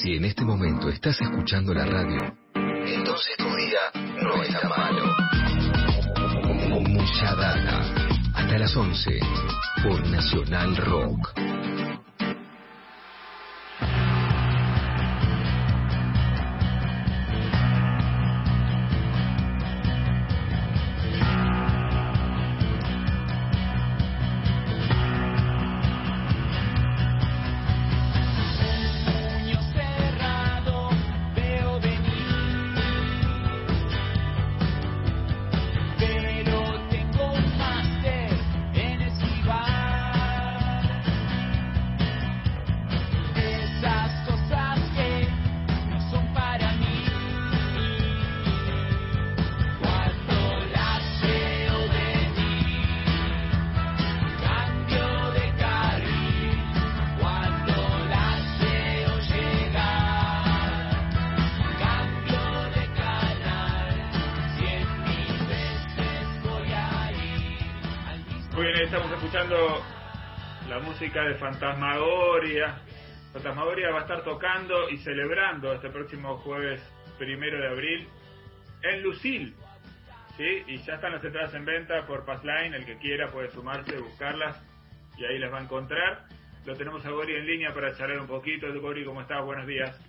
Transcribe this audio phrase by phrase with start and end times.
[0.00, 2.18] Si en este momento estás escuchando la radio,
[2.54, 3.80] entonces tu día
[4.22, 5.14] no está malo.
[6.88, 7.80] Mucha data.
[8.34, 9.20] Hasta las 11
[9.82, 11.51] por Nacional Rock.
[70.68, 72.74] La música de Fantasmagoria.
[73.34, 76.80] Fantasmagoria va a estar tocando y celebrando este próximo jueves
[77.18, 78.08] primero de abril
[78.82, 79.54] en Lucil.
[80.38, 80.62] ¿sí?
[80.66, 82.72] Y ya están las entradas en venta por Passline.
[82.72, 84.56] El que quiera puede sumarse, buscarlas
[85.18, 86.24] y ahí las va a encontrar.
[86.64, 88.66] Lo tenemos a Gori en línea para charlar un poquito.
[88.80, 89.44] Gori, ¿cómo estás?
[89.44, 90.00] Buenos días.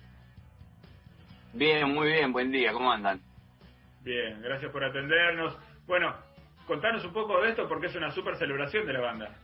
[1.52, 3.20] Bien, muy bien, buen día, ¿cómo andan?
[4.00, 5.58] Bien, gracias por atendernos.
[5.86, 6.14] Bueno,
[6.66, 9.38] contanos un poco de esto porque es una super celebración de la banda.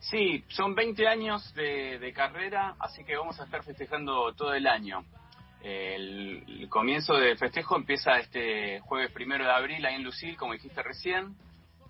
[0.00, 5.04] Sí, son 20 años de, carrera, así que vamos a estar festejando todo el año.
[5.62, 10.54] El, el comienzo del festejo empieza este jueves primero de abril ahí en Lucil, como
[10.54, 11.36] dijiste recién.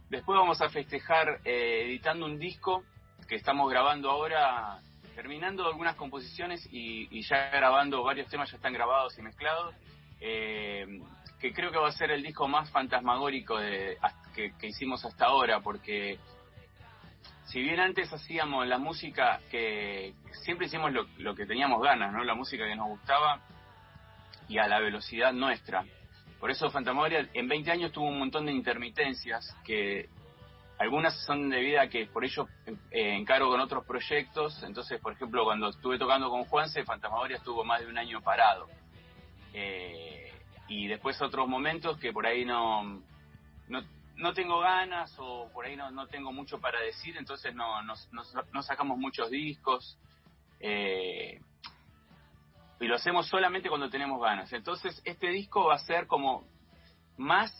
[0.09, 2.83] Después vamos a festejar eh, editando un disco
[3.29, 4.81] que estamos grabando ahora,
[5.15, 9.73] terminando algunas composiciones y, y ya grabando varios temas, ya están grabados y mezclados.
[10.21, 11.01] eh,
[11.41, 13.97] que creo que va a ser el disco más fantasmagórico de,
[14.35, 16.19] que, hicimos hasta ahora, porque
[17.47, 20.15] si bien antes hacíamos la música que
[20.45, 22.23] siempre hicimos lo, lo que teníamos ganas, ¿no?
[22.25, 23.41] La música que nos gustaba
[24.49, 25.85] y a la velocidad nuestra.
[26.39, 30.09] Por eso Fantasmagoria en 20 años tuvo un montón de intermitencias que
[30.79, 32.49] algunas son debidas a que por ello
[32.91, 34.63] eh, encaro con otros proyectos.
[34.63, 38.67] Entonces, por ejemplo, cuando estuve tocando con Juanse, Fantasmagoria estuvo más de un año parado.
[39.53, 40.30] Eh,
[40.71, 43.03] y después otros momentos que por ahí no,
[43.69, 43.83] no,
[44.15, 47.95] no tengo ganas o por ahí no, no tengo mucho para decir, entonces no, no,
[48.53, 49.99] no, sacamos muchos discos.
[50.61, 51.41] Eh,
[52.79, 54.53] y lo hacemos solamente cuando tenemos ganas.
[54.53, 56.47] Entonces, este disco va a ser como
[57.17, 57.53] más,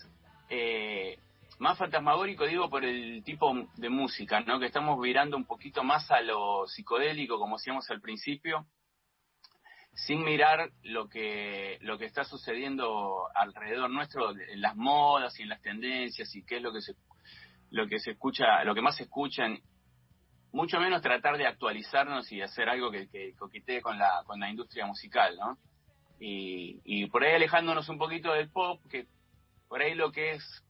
[0.49, 1.19] eh,
[1.59, 4.61] más fantasmagórico, digo, por el tipo de música, ¿no?
[4.61, 8.67] Que estamos virando un poquito más a lo psicodélico, como hacíamos al principio,
[9.95, 15.49] sin mirar lo que, lo que está sucediendo alrededor nuestro, en las modas y en
[15.49, 16.95] las tendencias y qué es lo que se,
[17.71, 19.61] lo que se escucha, lo que más se escuchan
[20.53, 24.51] mucho menos tratar de actualizarnos y hacer algo que, que coquetee con la, con la
[24.51, 25.59] industria musical, ¿no?
[26.19, 29.07] Y, y por ahí alejándonos un poquito del pop, que
[29.69, 30.65] por ahí lo que es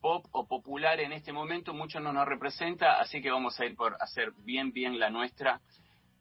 [0.00, 3.74] pop o popular en este momento mucho no nos representa, así que vamos a ir
[3.74, 5.60] por hacer bien, bien la nuestra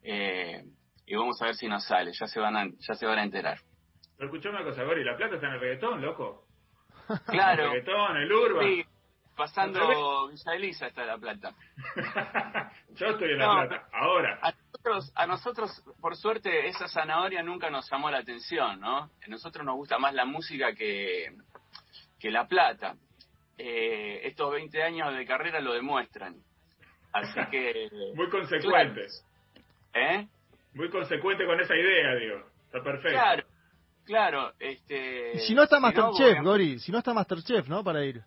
[0.03, 0.65] eh,
[1.09, 3.23] y vamos a ver si nos sale, ya se van a, ya se van a
[3.23, 3.57] enterar.
[4.15, 6.45] Pero escuchame una cosa, Gori, la plata está en el reggaetón, loco.
[7.25, 8.63] Claro, El reggaetón, el urban.
[8.63, 8.85] sí,
[9.35, 11.55] pasando Villa Elisa está la plata.
[12.89, 13.87] Yo estoy en la plata.
[13.91, 14.39] Ahora.
[14.43, 18.97] A nosotros, a nosotros, por suerte, esa zanahoria nunca nos llamó la atención, ¿no?
[18.97, 21.33] A nosotros nos gusta más la música que,
[22.19, 22.95] que la plata.
[23.57, 26.35] Eh, estos 20 años de carrera lo demuestran.
[27.11, 27.89] Así que...
[28.15, 29.07] Muy consecuente.
[29.93, 30.27] ¿Eh?
[30.73, 32.45] Muy consecuente con esa idea, digo.
[32.65, 33.09] Está perfecto.
[33.17, 33.43] Claro,
[34.05, 34.53] claro.
[34.59, 37.83] Este, Y si no está si Masterchef, bueno, Gori, si no está Masterchef, ¿no?
[37.83, 38.21] Para ir.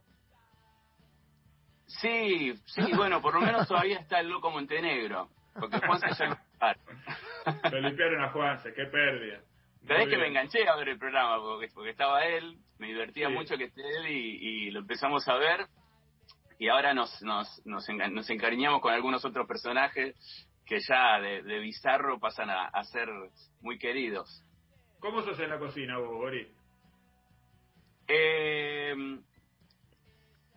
[1.86, 5.28] Sí, sí, bueno, por lo menos todavía está el loco Montenegro.
[5.58, 6.36] Porque Juan se ya lo
[7.70, 9.41] Lo limpiaron a Juanse, qué pérdida.
[9.86, 13.34] Sabés que me enganché a ver el programa porque, porque estaba él, me divertía Sí.
[13.34, 15.66] mucho que esté él y, y lo empezamos a ver
[16.59, 20.15] y ahora nos, nos, nos, enga- nos encariñamos con algunos otros personajes
[20.66, 23.09] que ya de, de bizarro pasan a, a ser
[23.60, 24.44] muy queridos.
[25.00, 26.48] ¿Cómo sos en la cocina vos, Gori?
[28.06, 28.94] Eh,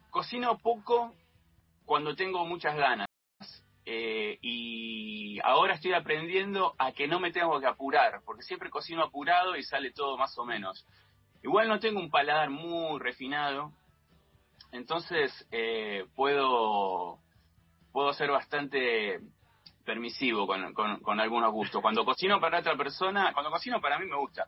[0.09, 1.13] cocino poco
[1.85, 3.07] cuando tengo muchas ganas.
[3.87, 9.03] Eh, y ahora estoy aprendiendo a que no me tengo que apurar, porque siempre cocino
[9.03, 10.87] apurado y sale todo más o menos.
[11.43, 13.71] Igual no tengo un paladar muy refinado,
[14.71, 17.19] entonces eh, puedo
[17.91, 19.19] puedo ser bastante
[19.85, 21.81] permisivo con, con, con algunos gustos.
[21.81, 24.47] Cuando cocino para otra persona, cuando cocino para mí me gusta,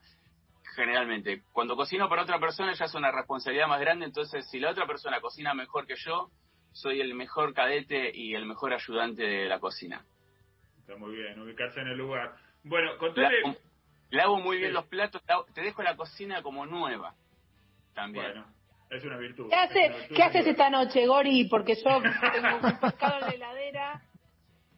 [0.76, 1.44] generalmente.
[1.54, 4.86] Cuando cocino para otra persona ya es una responsabilidad más grande, entonces si la otra
[4.86, 6.30] persona cocina mejor que yo,
[6.72, 10.06] soy el mejor cadete y el mejor ayudante de la cocina.
[10.80, 12.36] Está muy bien, ubicarse en el lugar.
[12.64, 13.58] Bueno, Le, contale...
[14.10, 14.74] le hago muy bien Sí.
[14.74, 15.22] los platos,
[15.54, 17.16] te dejo la cocina como nueva.
[17.94, 18.26] También.
[18.26, 18.46] Bueno,
[18.90, 19.50] es una virtud.
[19.50, 21.46] ¿Qué, es hace, una virtud ¿Qué haces esta noche, Gori?
[21.50, 22.02] Porque yo
[22.32, 24.02] tengo un pescado en la heladera.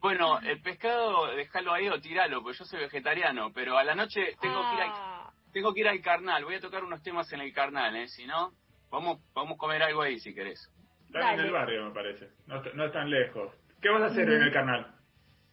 [0.02, 4.36] Bueno, el pescado, déjalo ahí o tiralo, porque yo soy vegetariano, pero a la noche
[4.42, 7.32] tengo que ir al, Ah, tengo que ir al carnal, voy a tocar unos temas
[7.34, 8.08] en el carnal, ¿eh?
[8.08, 8.54] Si no,
[8.92, 10.72] vamos, vamos a comer algo ahí si querés.
[11.08, 11.48] Están en Dale.
[11.48, 12.30] el barrio, me parece.
[12.48, 13.52] No, es tan lejos.
[13.82, 14.88] ¿Qué vas a hacer en el canal?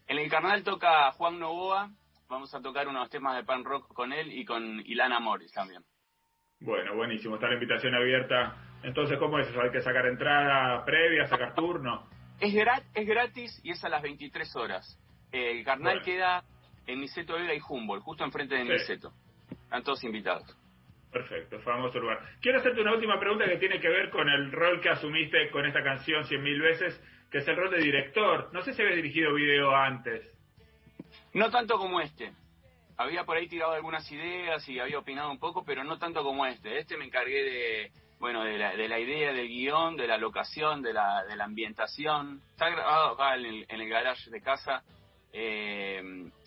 [0.06, 1.90] En el carnal toca Juan Novoa,
[2.28, 5.82] vamos a tocar unos temas de pan rock con él y con Ilana Morris también.
[6.60, 7.34] Bueno, buenísimo.
[7.34, 8.56] Está la invitación abierta.
[8.82, 9.60] Entonces, ¿cómo es eso?
[9.60, 12.08] ¿Hay que sacar entrada previa, sacar turno?
[12.40, 14.98] Es, gra- es gratis y es a las 23 horas.
[15.32, 16.04] Eh, el carnal Bueno.
[16.04, 16.44] queda
[16.86, 18.68] en Niceto Vega y Humboldt, justo enfrente de Sí.
[18.68, 19.12] Niceto.
[19.50, 20.56] Están todos invitados.
[21.12, 22.20] Perfecto, famoso lugar.
[22.40, 25.64] Quiero hacerte una última pregunta que tiene que ver con el rol que asumiste con
[25.64, 27.00] esta canción cien mil veces,
[27.30, 28.50] que es el rol de director.
[28.52, 30.22] No sé si habías dirigido video antes.
[31.32, 32.32] No tanto como este.
[32.98, 36.44] Había por ahí tirado algunas ideas y había opinado un poco, pero no tanto como
[36.46, 36.78] este.
[36.78, 40.82] Este me encargué de, bueno, de la, de la idea del guion, de la locación,
[40.82, 42.40] de la, de la ambientación.
[42.52, 44.82] Está grabado acá en el, en el garage de casa
[45.32, 46.02] eh,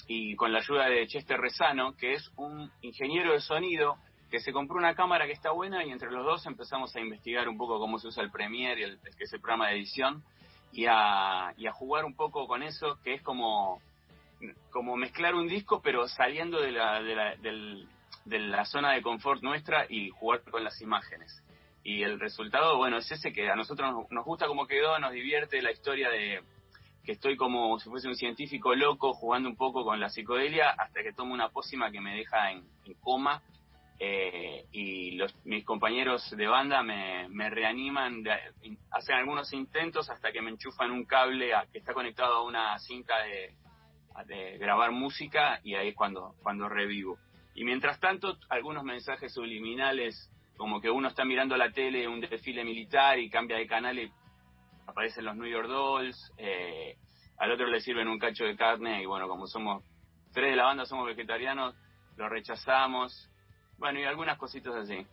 [0.07, 3.97] y con la ayuda de Chester Rezano, que es un ingeniero de sonido
[4.31, 7.47] que se compró una cámara que está buena y entre los dos empezamos a investigar
[7.49, 10.23] un poco cómo se usa el Premiere el, que es el programa de edición
[10.71, 13.81] y a, y a jugar un poco con eso, que es como
[14.71, 17.87] como mezclar un disco pero saliendo de la, de la, del-
[18.25, 21.43] de la zona de confort nuestra y jugar con las imágenes.
[21.83, 25.61] Y el resultado, bueno, es ese que a nosotros nos, gusta cómo quedó, nos divierte
[25.61, 26.41] la historia de
[27.03, 31.01] que estoy como si fuese un científico loco jugando un poco con la psicodelia hasta
[31.01, 33.41] que tomo una pócima que me deja en, en coma
[33.97, 40.31] eh, y los, mis compañeros de banda me, me reaniman, de- hacen algunos intentos hasta
[40.31, 43.55] que me enchufan un cable a- que está conectado a una cinta de,
[44.25, 47.17] de grabar música y ahí es cuando, cuando revivo.
[47.55, 50.29] Y mientras tanto, algunos mensajes subliminales,
[50.59, 54.11] como que uno está mirando la tele, un desfile militar y cambia de canal y
[54.85, 56.97] aparecen los New York Dolls, eh,
[57.37, 59.81] al otro le sirven un cacho de carne y bueno, como somos
[60.33, 61.73] tres de la banda somos vegetarianos,
[62.17, 63.31] lo rechazamos.
[63.77, 65.07] Bueno, y algunas cositas así.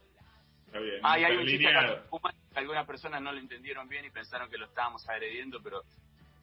[0.66, 0.98] Está bien.
[1.04, 4.58] Ah, y hay un chiste que algunas personas no lo entendieron bien y pensaron que
[4.58, 5.82] lo estábamos agrediendo, pero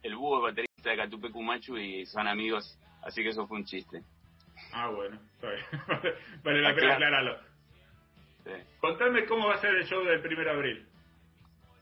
[0.01, 3.65] el búho es baterista de Catupecu Machu y son amigos, así que eso fue un
[3.65, 4.01] chiste.
[4.71, 6.15] Ah, bueno, está bien.
[6.43, 7.52] vale la pena aclararlo.
[8.43, 8.51] Sí.
[8.79, 10.87] Contame cómo va a ser el show del primero de abril.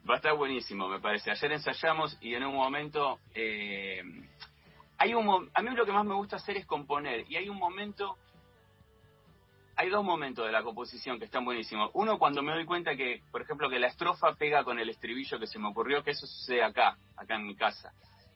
[0.10, 1.31] Va a estar buenísimo, me parece.
[1.31, 3.19] Ayer ensayamos y en un momento...
[3.34, 4.02] eh,
[4.98, 7.58] hay un a mí lo que más me gusta hacer es componer y hay un
[7.58, 8.18] momento...
[9.75, 11.90] Hay dos momentos de la composición que están buenísimos.
[11.94, 15.40] Uno cuando me doy cuenta que, por ejemplo, que la estrofa pega con el estribillo
[15.40, 17.92] que se me ocurrió, que eso sucede acá, acá en mi casa.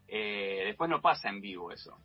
[0.08, 2.00] Eh, después no pasa en vivo eso.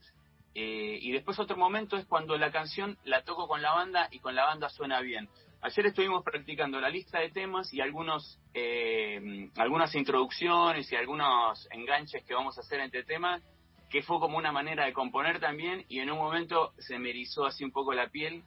[0.54, 4.18] Eh, y después otro momento es cuando la canción la toco con la banda y
[4.18, 5.28] con la banda suena bien.
[5.62, 12.24] Ayer estuvimos practicando la lista de temas y algunos eh, algunas introducciones y algunos enganches
[12.24, 13.42] que vamos a hacer entre temas,
[13.90, 17.44] que fue como una manera de componer también y en un momento se me erizó
[17.44, 18.42] así un poco la piel,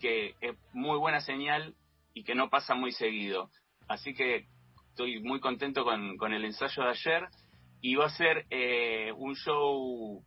[0.00, 1.74] que es muy buena señal
[2.12, 3.50] y que no pasa muy seguido.
[3.88, 4.46] Así que
[4.90, 7.28] estoy muy contento con, con el ensayo de ayer
[7.80, 10.22] y va a ser eh, un show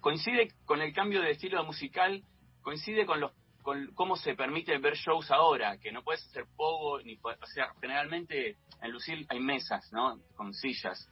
[0.00, 2.24] coincide con el cambio de estilo musical,
[2.62, 7.00] coincide con los con cómo se permite ver shows ahora, que no puedes hacer pogo,
[7.00, 10.18] ni o sea, generalmente en Lucil hay mesas, ¿no?
[10.36, 11.08] Con sillas.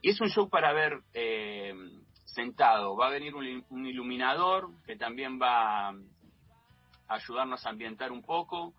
[0.00, 1.72] Y es un show para ver eh,
[2.24, 2.96] sentado.
[2.96, 5.94] Va a venir un, un iluminador que también va a
[7.08, 8.74] ayudarnos a ambientar un poco.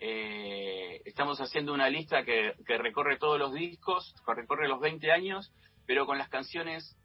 [0.00, 5.10] Eh, estamos haciendo una lista que, que recorre todos los discos, que recorre los 20
[5.10, 5.52] años,
[5.86, 6.96] pero con las canciones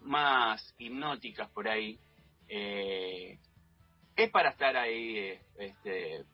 [0.00, 1.98] más hipnóticas por ahí.
[2.48, 3.38] Eh,
[4.16, 6.24] es para estar ahí, este,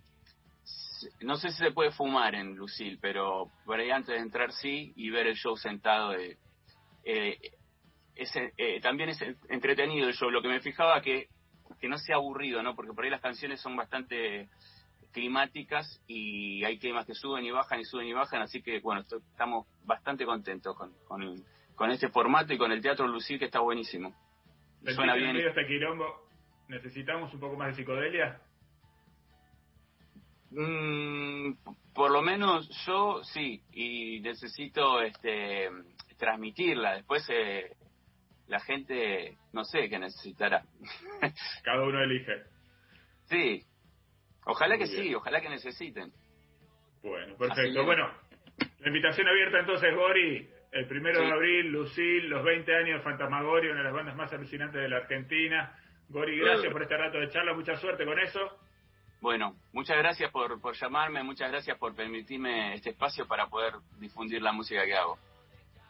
[1.21, 4.93] no sé si se puede fumar en Lucil, pero por ahí antes de entrar sí
[4.97, 6.15] y ver el show sentado.
[6.15, 6.37] eh,
[7.05, 7.39] eh,
[8.15, 10.31] es, eh, también es entretenido el show.
[10.31, 11.29] Lo que me fijaba que,
[11.81, 12.75] que no sea aburrido, ¿no?
[12.77, 14.49] Porque por ahí las canciones son bastante
[15.13, 19.01] climáticas y hay temas que suben y bajan y suben y bajan, así que bueno,
[19.01, 21.43] estamos bastante contentos con, con,
[21.75, 24.15] con este formato y con el Teatro Lucil que está buenísimo.
[24.77, 25.37] ¿Sentís Suena bien.
[25.37, 26.30] este quilombo
[26.71, 28.41] necesitamos un poco más de psicodelia?
[30.51, 31.53] Mm,
[31.95, 35.69] por lo menos yo sí, y necesito este
[36.19, 36.95] transmitirla.
[36.97, 37.77] Después eh,
[38.49, 40.63] la gente, no sé qué necesitará.
[41.65, 42.43] Cada uno elige.
[43.25, 43.63] sí,
[44.45, 45.03] ojalá que bien.
[45.03, 46.13] sí, ojalá que necesiten.
[47.03, 47.85] Bueno, perfecto.
[47.85, 48.11] Bueno,
[48.81, 50.49] la invitación abierta entonces, Gori.
[50.73, 51.27] El primero Sí.
[51.27, 54.89] de abril, Lucil, los 20 años de Fantasmagoria, una de las bandas más alucinantes de
[54.89, 55.75] la Argentina.
[56.11, 58.41] Gori, gracias por este rato de charla, mucha suerte con eso.
[59.21, 64.43] Bueno, muchas gracias por, por llamarme, muchas gracias por permitirme este espacio para poder difundir
[64.43, 65.19] la música que hago.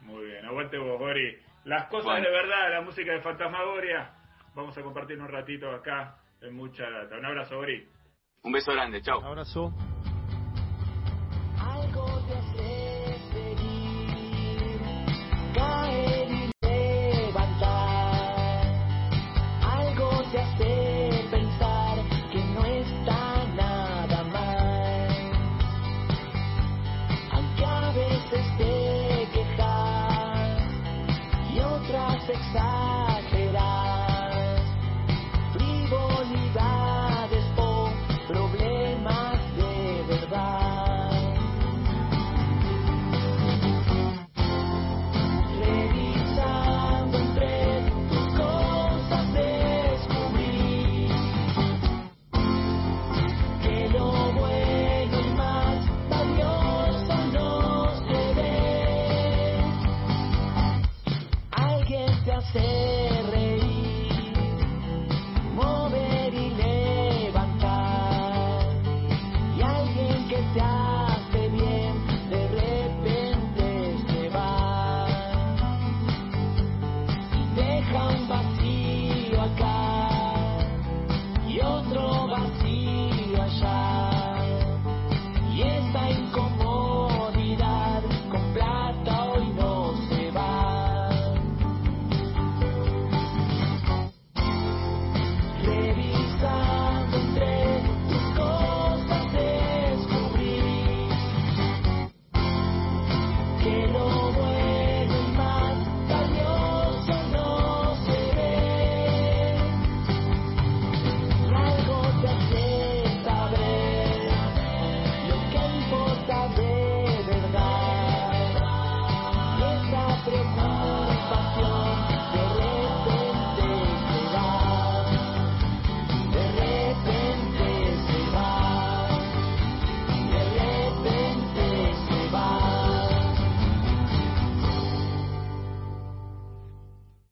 [0.02, 1.38] Muy bien, aguante vos, Gori.
[1.64, 2.26] Las cosas Bueno.
[2.26, 4.10] de verdad, la música de Fantasmagoria,
[4.54, 7.16] vamos a compartir un ratito acá en Mucha Data.
[7.18, 7.86] Un abrazo, Gori.
[8.42, 9.24] Un beso grande, chao.
[9.24, 9.72] Abrazo.